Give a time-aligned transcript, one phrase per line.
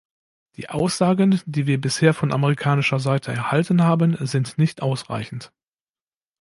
[0.57, 5.51] Die Aussagen, die wir bisher von amerikanischer Seite erhalten haben, sind nicht ausreichend.